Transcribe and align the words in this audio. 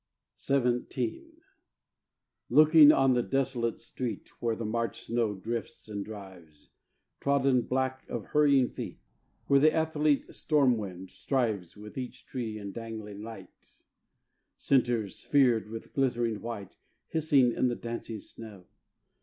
XVII. 0.39 1.29
Looking 2.49 2.91
on 2.91 3.13
the 3.13 3.21
desolate 3.21 3.79
street, 3.79 4.29
Where 4.41 4.55
the 4.55 4.65
March 4.65 4.99
snow 5.01 5.35
drifts 5.35 5.87
and 5.87 6.03
drives, 6.03 6.71
Trodden 7.19 7.61
black 7.67 8.09
of 8.09 8.25
hurrying 8.33 8.67
feet, 8.69 8.99
Where 9.45 9.59
the 9.59 9.71
athlete 9.71 10.33
storm 10.33 10.77
wind 10.79 11.11
strives 11.11 11.77
With 11.77 11.99
each 11.99 12.25
tree 12.25 12.57
and 12.57 12.73
dangling 12.73 13.21
light, 13.21 13.83
Centers, 14.57 15.17
sphered 15.17 15.69
with 15.69 15.93
glittering 15.93 16.41
white, 16.41 16.77
Hissing 17.09 17.51
in 17.51 17.67
the 17.67 17.75
dancing 17.75 18.21
snow 18.21 18.65